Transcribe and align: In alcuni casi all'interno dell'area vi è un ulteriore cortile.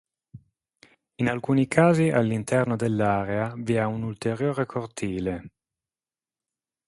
In 1.17 1.27
alcuni 1.29 1.67
casi 1.67 2.09
all'interno 2.09 2.75
dell'area 2.75 3.53
vi 3.55 3.75
è 3.75 3.83
un 3.85 4.01
ulteriore 4.01 4.65
cortile. 4.65 5.51